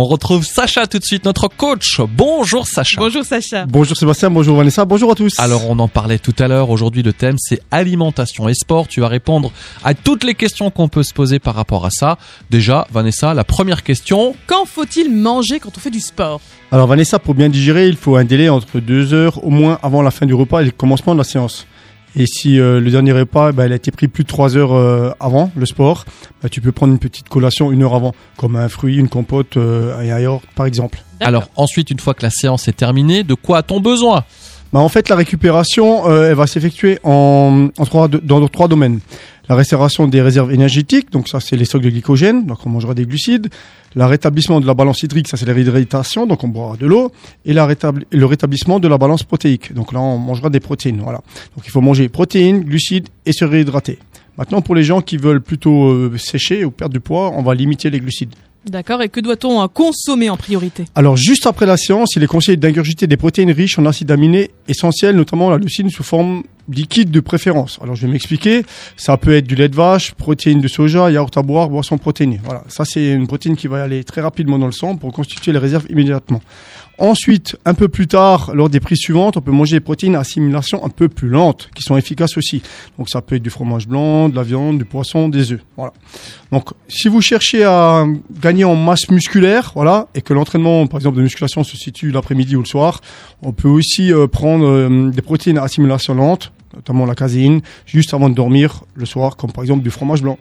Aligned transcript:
On 0.00 0.04
retrouve 0.04 0.44
Sacha 0.44 0.86
tout 0.86 1.00
de 1.00 1.04
suite, 1.04 1.24
notre 1.24 1.48
coach. 1.48 2.00
Bonjour 2.16 2.68
Sacha. 2.68 3.00
Bonjour 3.00 3.24
Sacha. 3.24 3.66
Bonjour 3.66 3.96
Sébastien, 3.96 4.30
bonjour 4.30 4.56
Vanessa, 4.56 4.84
bonjour 4.84 5.10
à 5.10 5.16
tous. 5.16 5.36
Alors 5.40 5.68
on 5.68 5.76
en 5.80 5.88
parlait 5.88 6.20
tout 6.20 6.36
à 6.38 6.46
l'heure, 6.46 6.70
aujourd'hui 6.70 7.02
le 7.02 7.12
thème 7.12 7.34
c'est 7.36 7.60
alimentation 7.72 8.48
et 8.48 8.54
sport. 8.54 8.86
Tu 8.86 9.00
vas 9.00 9.08
répondre 9.08 9.50
à 9.82 9.94
toutes 9.94 10.22
les 10.22 10.36
questions 10.36 10.70
qu'on 10.70 10.86
peut 10.86 11.02
se 11.02 11.12
poser 11.12 11.40
par 11.40 11.56
rapport 11.56 11.84
à 11.84 11.90
ça. 11.90 12.16
Déjà, 12.48 12.86
Vanessa, 12.92 13.34
la 13.34 13.42
première 13.42 13.82
question. 13.82 14.36
Quand 14.46 14.66
faut-il 14.66 15.12
manger 15.12 15.58
quand 15.58 15.76
on 15.76 15.80
fait 15.80 15.90
du 15.90 15.98
sport? 15.98 16.40
Alors 16.70 16.86
Vanessa, 16.86 17.18
pour 17.18 17.34
bien 17.34 17.48
digérer, 17.48 17.88
il 17.88 17.96
faut 17.96 18.14
un 18.14 18.24
délai 18.24 18.48
entre 18.48 18.78
deux 18.78 19.14
heures 19.14 19.44
au 19.44 19.50
moins 19.50 19.80
avant 19.82 20.02
la 20.02 20.12
fin 20.12 20.26
du 20.26 20.34
repas 20.34 20.60
et 20.60 20.66
le 20.66 20.70
commencement 20.70 21.14
de 21.14 21.18
la 21.18 21.24
séance. 21.24 21.66
Et 22.16 22.26
si 22.26 22.58
euh, 22.58 22.80
le 22.80 22.90
dernier 22.90 23.12
repas, 23.12 23.52
bah, 23.52 23.66
il 23.66 23.72
a 23.72 23.76
été 23.76 23.90
pris 23.90 24.08
plus 24.08 24.24
de 24.24 24.28
trois 24.28 24.56
heures 24.56 24.74
euh, 24.74 25.10
avant 25.20 25.50
le 25.54 25.66
sport, 25.66 26.04
bah, 26.42 26.48
tu 26.48 26.60
peux 26.60 26.72
prendre 26.72 26.92
une 26.92 26.98
petite 26.98 27.28
collation 27.28 27.70
une 27.70 27.82
heure 27.82 27.94
avant, 27.94 28.14
comme 28.36 28.56
un 28.56 28.68
fruit, 28.68 28.96
une 28.96 29.08
compote, 29.08 29.56
euh, 29.56 29.98
un 29.98 30.04
yaourt 30.04 30.42
par 30.54 30.66
exemple. 30.66 31.02
Alors 31.20 31.48
ensuite, 31.56 31.90
une 31.90 31.98
fois 31.98 32.14
que 32.14 32.22
la 32.22 32.30
séance 32.30 32.68
est 32.68 32.76
terminée, 32.76 33.24
de 33.24 33.34
quoi 33.34 33.58
a-t-on 33.58 33.80
besoin? 33.80 34.24
Bah, 34.72 34.80
en 34.80 34.88
fait, 34.88 35.08
la 35.08 35.16
récupération, 35.16 36.08
euh, 36.10 36.28
elle 36.30 36.34
va 36.34 36.46
s'effectuer 36.46 36.98
en, 37.02 37.68
en 37.78 37.84
trois, 37.84 38.08
dans 38.08 38.46
trois 38.48 38.68
domaines. 38.68 39.00
La 39.48 39.54
restauration 39.54 40.06
des 40.06 40.20
réserves 40.20 40.52
énergétiques, 40.52 41.10
donc 41.10 41.26
ça 41.26 41.40
c'est 41.40 41.56
les 41.56 41.64
stocks 41.64 41.82
de 41.82 41.88
glycogène, 41.88 42.44
donc 42.44 42.66
on 42.66 42.68
mangera 42.68 42.92
des 42.92 43.06
glucides. 43.06 43.48
Le 43.94 44.04
rétablissement 44.04 44.60
de 44.60 44.66
la 44.66 44.74
balance 44.74 45.02
hydrique, 45.02 45.26
ça 45.26 45.38
c'est 45.38 45.46
la 45.46 45.54
réhydratation, 45.54 46.26
donc 46.26 46.44
on 46.44 46.48
boira 46.48 46.76
de 46.76 46.86
l'eau. 46.86 47.10
Et 47.46 47.54
la 47.54 47.66
le 48.10 48.26
rétablissement 48.26 48.78
de 48.78 48.88
la 48.88 48.98
balance 48.98 49.22
protéique, 49.22 49.72
donc 49.72 49.94
là 49.94 50.00
on 50.00 50.18
mangera 50.18 50.50
des 50.50 50.60
protéines. 50.60 51.00
Voilà. 51.00 51.22
Donc 51.56 51.64
il 51.64 51.70
faut 51.70 51.80
manger 51.80 52.10
protéines, 52.10 52.60
glucides 52.60 53.08
et 53.24 53.32
se 53.32 53.46
réhydrater. 53.46 53.98
Maintenant 54.36 54.60
pour 54.60 54.74
les 54.74 54.84
gens 54.84 55.00
qui 55.00 55.16
veulent 55.16 55.40
plutôt 55.40 55.88
euh, 55.88 56.18
sécher 56.18 56.66
ou 56.66 56.70
perdre 56.70 56.92
du 56.92 57.00
poids, 57.00 57.32
on 57.34 57.42
va 57.42 57.54
limiter 57.54 57.88
les 57.88 58.00
glucides. 58.00 58.34
D'accord. 58.66 59.00
Et 59.00 59.08
que 59.08 59.20
doit-on 59.20 59.62
euh, 59.62 59.66
consommer 59.66 60.28
en 60.28 60.36
priorité? 60.36 60.84
Alors 60.94 61.16
juste 61.16 61.46
après 61.46 61.64
la 61.64 61.78
séance, 61.78 62.16
il 62.16 62.22
est 62.22 62.26
conseillé 62.26 62.58
d'ingurgiter 62.58 63.06
des 63.06 63.16
protéines 63.16 63.52
riches 63.52 63.78
en 63.78 63.86
acides 63.86 64.10
aminés 64.10 64.50
essentiels, 64.68 65.16
notamment 65.16 65.48
la 65.48 65.56
leucine 65.56 65.88
sous 65.88 66.02
forme 66.02 66.42
liquide 66.68 67.10
de 67.10 67.20
préférence. 67.20 67.78
Alors 67.82 67.94
je 67.94 68.06
vais 68.06 68.12
m'expliquer. 68.12 68.64
Ça 68.96 69.16
peut 69.16 69.34
être 69.34 69.46
du 69.46 69.54
lait 69.54 69.68
de 69.68 69.76
vache, 69.76 70.14
protéines 70.14 70.60
de 70.60 70.68
soja, 70.68 71.10
yaourt 71.10 71.36
à 71.36 71.42
boire, 71.42 71.68
boisson 71.68 71.98
protéinée. 71.98 72.40
Voilà, 72.44 72.64
ça 72.68 72.84
c'est 72.84 73.12
une 73.12 73.26
protéine 73.26 73.56
qui 73.56 73.66
va 73.66 73.82
aller 73.82 74.04
très 74.04 74.20
rapidement 74.20 74.58
dans 74.58 74.66
le 74.66 74.72
sang 74.72 74.96
pour 74.96 75.12
constituer 75.12 75.52
les 75.52 75.58
réserves 75.58 75.86
immédiatement. 75.90 76.40
Ensuite, 77.00 77.56
un 77.64 77.74
peu 77.74 77.86
plus 77.86 78.08
tard, 78.08 78.50
lors 78.54 78.68
des 78.68 78.80
prises 78.80 78.98
suivantes, 78.98 79.36
on 79.36 79.40
peut 79.40 79.52
manger 79.52 79.76
des 79.76 79.80
protéines 79.80 80.16
à 80.16 80.20
assimilation 80.20 80.84
un 80.84 80.88
peu 80.88 81.08
plus 81.08 81.28
lente, 81.28 81.70
qui 81.76 81.84
sont 81.84 81.96
efficaces 81.96 82.36
aussi. 82.36 82.60
Donc 82.98 83.08
ça 83.08 83.22
peut 83.22 83.36
être 83.36 83.42
du 83.42 83.50
fromage 83.50 83.86
blanc, 83.86 84.28
de 84.28 84.34
la 84.34 84.42
viande, 84.42 84.78
du 84.78 84.84
poisson, 84.84 85.28
des 85.28 85.52
œufs. 85.52 85.60
Voilà. 85.76 85.92
Donc, 86.50 86.70
si 86.88 87.06
vous 87.08 87.20
cherchez 87.20 87.62
à 87.62 88.04
gagner 88.42 88.64
en 88.64 88.74
masse 88.74 89.08
musculaire, 89.10 89.70
voilà, 89.76 90.08
et 90.16 90.22
que 90.22 90.34
l'entraînement, 90.34 90.88
par 90.88 90.98
exemple, 90.98 91.18
de 91.18 91.22
musculation 91.22 91.62
se 91.62 91.76
situe 91.76 92.10
l'après-midi 92.10 92.56
ou 92.56 92.60
le 92.60 92.66
soir, 92.66 93.00
on 93.42 93.52
peut 93.52 93.68
aussi 93.68 94.12
euh, 94.12 94.26
prendre 94.26 94.66
euh, 94.66 95.10
des 95.10 95.22
protéines 95.22 95.58
à 95.58 95.62
assimilation 95.62 96.14
lente, 96.14 96.52
notamment 96.74 97.06
la 97.06 97.14
caséine, 97.14 97.60
juste 97.86 98.14
avant 98.14 98.28
de 98.28 98.34
dormir 98.34 98.82
le 98.94 99.06
soir, 99.06 99.36
comme 99.36 99.52
par 99.52 99.64
exemple 99.64 99.82
du 99.82 99.90
fromage 99.90 100.22
blanc. 100.22 100.38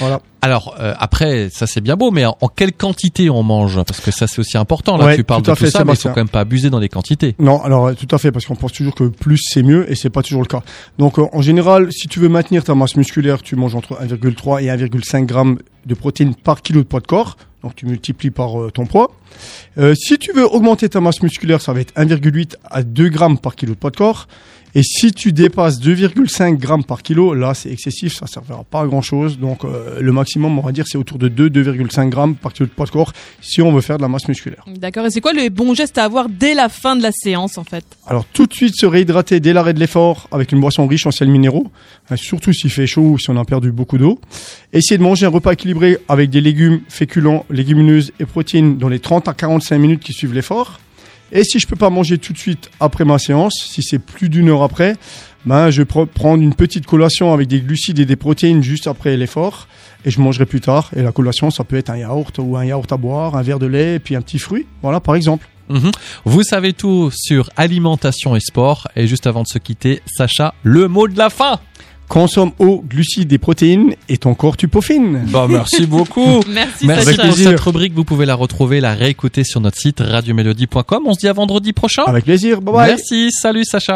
Voilà. 0.00 0.20
Alors 0.40 0.76
euh, 0.80 0.94
après, 0.98 1.50
ça 1.50 1.66
c'est 1.66 1.80
bien 1.80 1.94
beau, 1.94 2.10
mais 2.10 2.24
en, 2.24 2.36
en 2.40 2.48
quelle 2.48 2.72
quantité 2.72 3.30
on 3.30 3.42
mange? 3.42 3.76
Parce 3.84 4.00
que 4.00 4.10
ça 4.10 4.26
c'est 4.26 4.38
aussi 4.40 4.56
important. 4.56 4.96
Là, 4.96 5.04
Ouais, 5.06 5.16
tu 5.16 5.24
parles 5.24 5.42
tout 5.42 5.50
de 5.50 5.56
tout 5.56 5.64
fait, 5.64 5.70
ça, 5.70 5.84
mais 5.84 5.92
il 5.92 5.96
faut 5.96 6.08
quand 6.08 6.16
même 6.16 6.28
pas 6.28 6.40
abuser 6.40 6.70
dans 6.70 6.78
les 6.80 6.88
quantités. 6.88 7.34
Non, 7.38 7.62
alors 7.62 7.94
tout 7.94 8.08
à 8.10 8.18
fait, 8.18 8.32
parce 8.32 8.46
qu'on 8.46 8.56
pense 8.56 8.72
toujours 8.72 8.94
que 8.94 9.04
plus 9.04 9.38
c'est 9.38 9.62
mieux, 9.62 9.90
et 9.90 9.94
c'est 9.94 10.10
pas 10.10 10.22
toujours 10.22 10.42
le 10.42 10.48
cas. 10.48 10.62
Donc 10.98 11.18
euh, 11.18 11.26
en 11.32 11.42
général, 11.42 11.92
si 11.92 12.08
tu 12.08 12.18
veux 12.18 12.28
maintenir 12.28 12.64
ta 12.64 12.74
masse 12.74 12.96
musculaire, 12.96 13.42
tu 13.42 13.56
manges 13.56 13.74
entre 13.74 13.94
1,3 14.02 14.62
et 14.62 14.66
1,5 14.68 15.26
grammes 15.26 15.58
de 15.86 15.94
protéines 15.94 16.34
par 16.34 16.62
kilo 16.62 16.80
de 16.80 16.86
poids 16.86 17.00
de 17.00 17.06
corps. 17.06 17.36
Donc 17.62 17.76
tu 17.76 17.86
multiplies 17.86 18.30
par 18.30 18.60
euh, 18.60 18.70
ton 18.70 18.86
poids. 18.86 19.10
Euh, 19.78 19.94
si 19.94 20.18
tu 20.18 20.32
veux 20.32 20.44
augmenter 20.46 20.88
ta 20.88 21.00
masse 21.00 21.22
musculaire, 21.22 21.60
ça 21.60 21.72
va 21.72 21.80
être 21.80 21.94
1,8 21.94 22.54
à 22.64 22.82
2 22.82 23.08
grammes 23.10 23.38
par 23.38 23.54
kilo 23.54 23.74
de 23.74 23.78
poids 23.78 23.90
de 23.90 23.96
corps. 23.96 24.28
Et 24.76 24.82
si 24.82 25.12
tu 25.12 25.32
dépasses 25.32 25.80
2,5 25.80 26.56
grammes 26.56 26.82
par 26.82 27.02
kilo, 27.02 27.32
là 27.32 27.54
c'est 27.54 27.70
excessif, 27.70 28.14
ça 28.14 28.26
servira 28.26 28.64
pas 28.64 28.80
à 28.80 28.86
grand 28.86 29.02
chose. 29.02 29.38
Donc 29.38 29.64
euh, 29.64 30.00
le 30.00 30.10
maximum, 30.10 30.58
on 30.58 30.62
va 30.62 30.72
dire, 30.72 30.84
c'est 30.88 30.98
autour 30.98 31.18
de 31.18 31.28
2, 31.28 31.48
2,5 31.48 32.08
grammes 32.08 32.34
par 32.34 32.52
kilo 32.52 32.66
de 32.66 32.72
poids 32.72 32.86
de 32.86 32.90
corps 32.90 33.12
si 33.40 33.62
on 33.62 33.72
veut 33.72 33.80
faire 33.80 33.98
de 33.98 34.02
la 34.02 34.08
masse 34.08 34.26
musculaire. 34.26 34.64
D'accord. 34.66 35.06
Et 35.06 35.10
c'est 35.10 35.20
quoi 35.20 35.32
les 35.32 35.48
bons 35.48 35.74
gestes 35.74 35.96
à 35.96 36.04
avoir 36.04 36.28
dès 36.28 36.54
la 36.54 36.68
fin 36.68 36.96
de 36.96 37.02
la 37.02 37.12
séance 37.12 37.56
en 37.56 37.62
fait? 37.62 37.84
Alors 38.08 38.24
tout 38.24 38.46
de 38.46 38.52
suite 38.52 38.74
se 38.74 38.86
réhydrater 38.86 39.38
dès 39.38 39.52
l'arrêt 39.52 39.74
de 39.74 39.80
l'effort 39.80 40.28
avec 40.32 40.50
une 40.50 40.60
boisson 40.60 40.88
riche 40.88 41.06
en 41.06 41.12
sels 41.12 41.30
minéraux, 41.30 41.68
hein, 42.10 42.16
surtout 42.16 42.52
s'il 42.52 42.70
fait 42.70 42.88
chaud 42.88 43.10
ou 43.10 43.18
si 43.18 43.30
on 43.30 43.36
a 43.36 43.44
perdu 43.44 43.70
beaucoup 43.70 43.98
d'eau. 43.98 44.18
Essayez 44.72 44.98
de 44.98 45.04
manger 45.04 45.26
un 45.26 45.30
repas 45.30 45.52
équilibré 45.52 45.98
avec 46.08 46.30
des 46.30 46.40
légumes, 46.40 46.80
féculents, 46.88 47.46
légumineuses 47.48 48.12
et 48.18 48.24
protéines 48.24 48.76
dans 48.76 48.88
les 48.88 48.98
30 48.98 49.28
à 49.28 49.34
45 49.34 49.78
minutes 49.78 50.02
qui 50.02 50.12
suivent 50.12 50.34
l'effort. 50.34 50.80
Et 51.34 51.44
si 51.44 51.58
je 51.58 51.66
peux 51.66 51.76
pas 51.76 51.90
manger 51.90 52.16
tout 52.16 52.32
de 52.32 52.38
suite 52.38 52.70
après 52.80 53.04
ma 53.04 53.18
séance, 53.18 53.54
si 53.68 53.82
c'est 53.82 53.98
plus 53.98 54.28
d'une 54.30 54.48
heure 54.48 54.62
après, 54.62 54.96
ben 55.44 55.68
je 55.70 55.82
vais 55.82 55.86
pre- 55.88 56.06
prendre 56.06 56.42
une 56.42 56.54
petite 56.54 56.86
collation 56.86 57.34
avec 57.34 57.48
des 57.48 57.60
glucides 57.60 57.98
et 57.98 58.06
des 58.06 58.16
protéines 58.16 58.62
juste 58.62 58.86
après 58.86 59.16
l'effort 59.16 59.68
et 60.06 60.10
je 60.10 60.20
mangerai 60.20 60.46
plus 60.46 60.60
tard. 60.60 60.90
Et 60.96 61.02
la 61.02 61.12
collation, 61.12 61.50
ça 61.50 61.64
peut 61.64 61.76
être 61.76 61.90
un 61.90 61.96
yaourt 61.98 62.38
ou 62.38 62.56
un 62.56 62.64
yaourt 62.64 62.90
à 62.92 62.96
boire, 62.96 63.36
un 63.36 63.42
verre 63.42 63.58
de 63.58 63.66
lait 63.66 63.98
puis 63.98 64.14
un 64.16 64.22
petit 64.22 64.38
fruit. 64.38 64.64
Voilà, 64.80 65.00
par 65.00 65.16
exemple. 65.16 65.48
Mhm. 65.68 65.90
Vous 66.24 66.42
savez 66.42 66.72
tout 66.72 67.10
sur 67.12 67.50
alimentation 67.56 68.36
et 68.36 68.40
sport. 68.40 68.86
Et 68.96 69.06
juste 69.06 69.26
avant 69.26 69.42
de 69.42 69.48
se 69.48 69.58
quitter, 69.58 70.02
Sacha, 70.06 70.54
le 70.62 70.88
mot 70.88 71.08
de 71.08 71.18
la 71.18 71.30
fin. 71.30 71.58
Consomme 72.08 72.52
eau, 72.58 72.84
glucides 72.86 73.32
et 73.32 73.38
protéines 73.38 73.94
et 74.08 74.18
ton 74.18 74.34
corps 74.34 74.56
tu 74.56 74.68
peaufines. 74.68 75.24
Bon, 75.28 75.48
merci 75.48 75.86
beaucoup. 75.86 76.40
Merci, 76.48 76.86
Merci 76.86 77.16
pour 77.16 77.34
cette 77.34 77.60
rubrique. 77.60 77.94
Vous 77.94 78.04
pouvez 78.04 78.26
la 78.26 78.34
retrouver, 78.34 78.80
la 78.80 78.94
réécouter 78.94 79.42
sur 79.44 79.60
notre 79.60 79.78
site 79.78 80.00
radiomélodie.com. 80.00 81.02
On 81.06 81.14
se 81.14 81.20
dit 81.20 81.28
à 81.28 81.32
vendredi 81.32 81.72
prochain. 81.72 82.04
Avec 82.06 82.24
plaisir. 82.24 82.60
Bye 82.60 82.74
bye. 82.74 82.88
Merci. 82.90 83.30
Salut 83.32 83.64
Sacha. 83.64 83.92